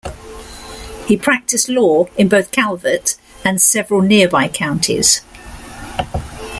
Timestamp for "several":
3.61-4.01